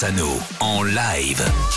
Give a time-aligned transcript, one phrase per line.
[0.00, 1.67] Rossano en live.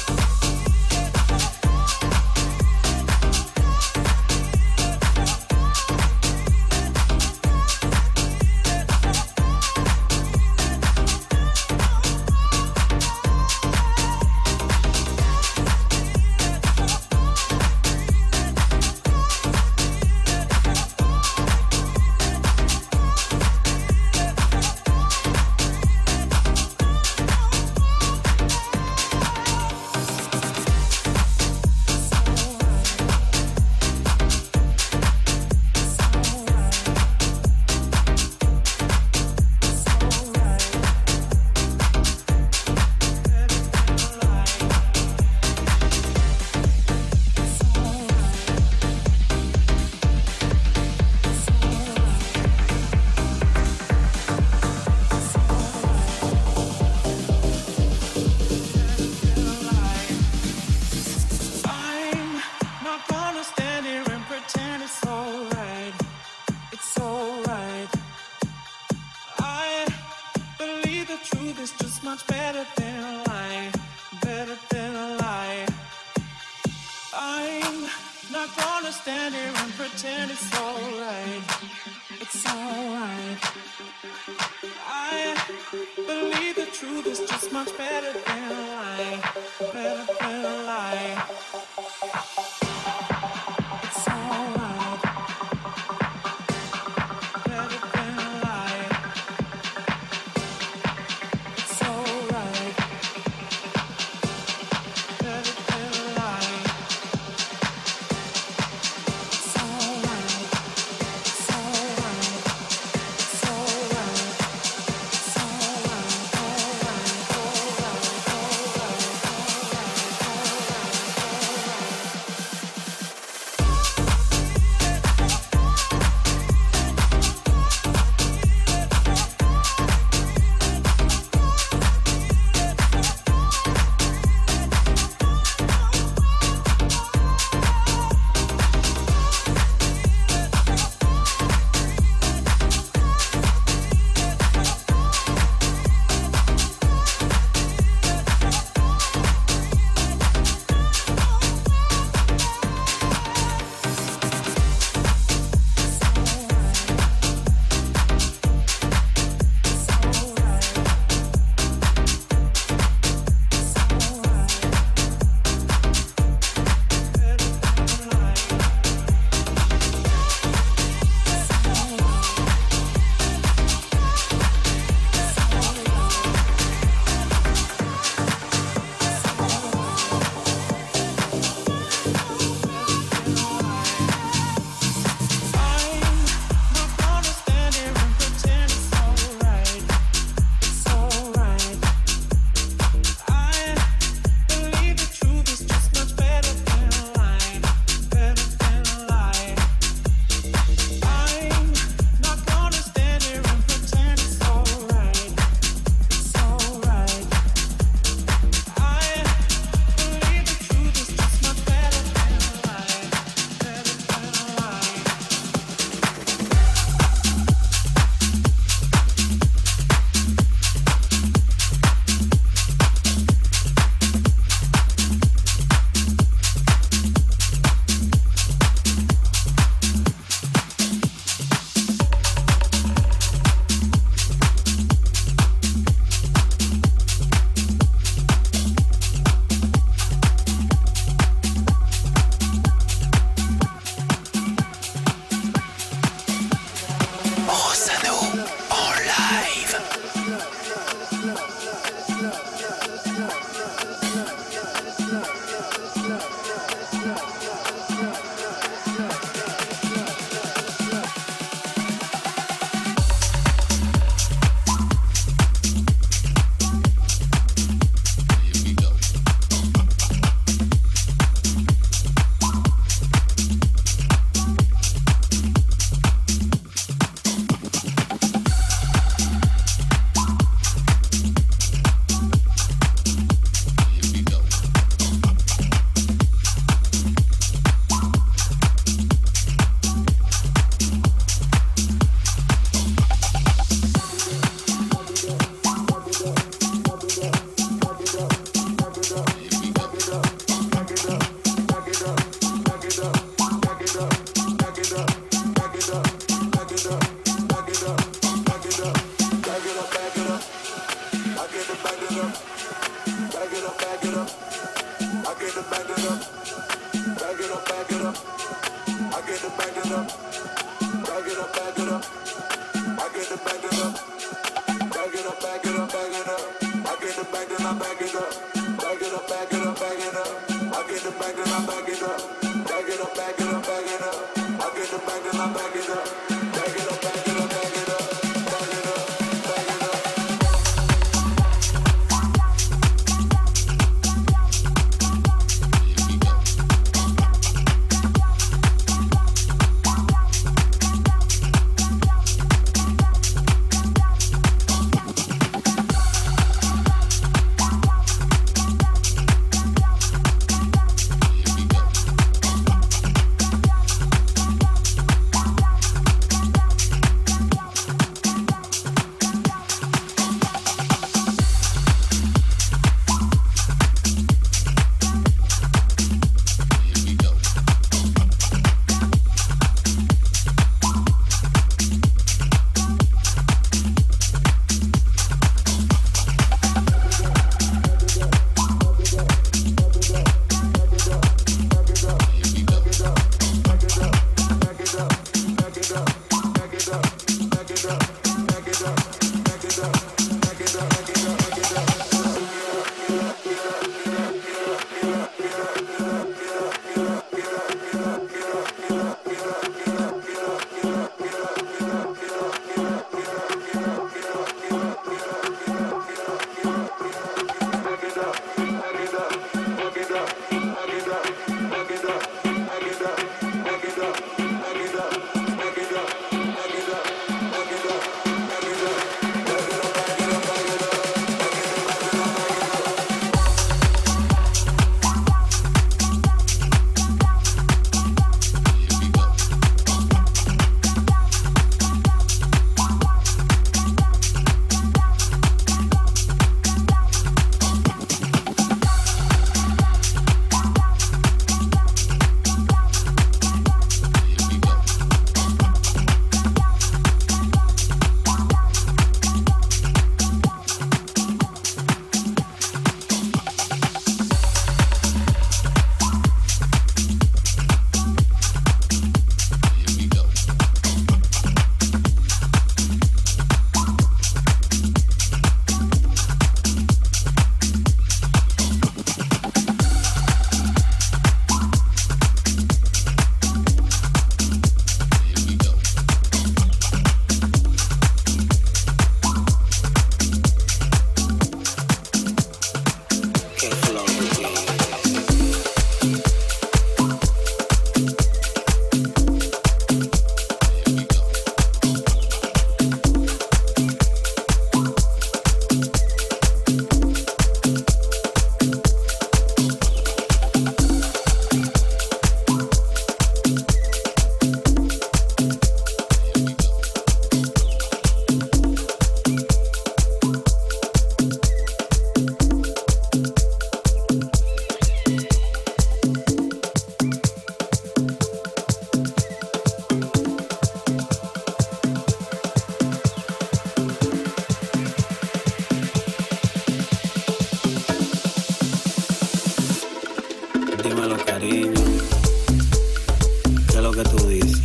[544.04, 544.62] tú dices.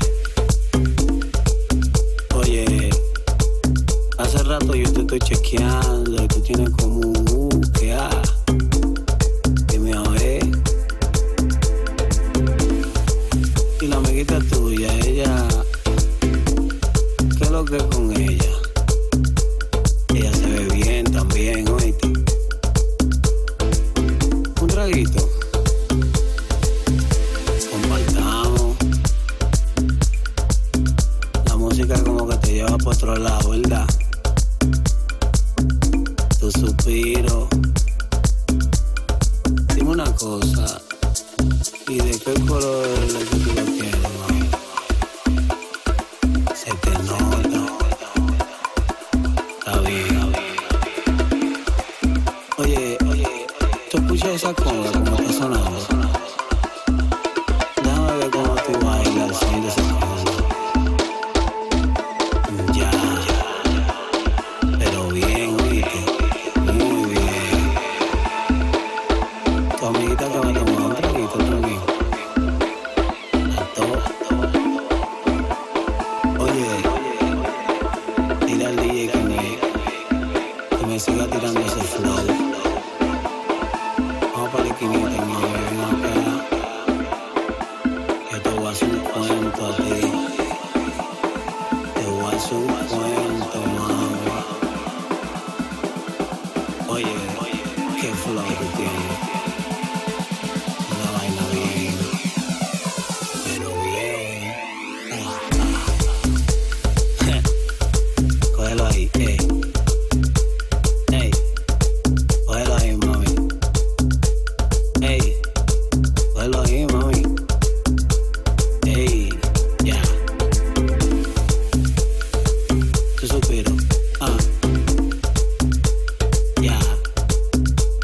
[2.34, 2.90] Oye,
[4.18, 5.95] hace rato yo te estoy chequeando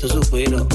[0.02, 0.66] 可是回了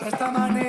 [0.00, 0.61] esta manera.